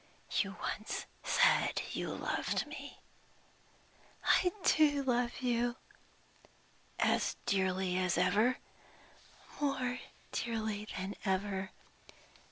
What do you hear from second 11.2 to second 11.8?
ever!"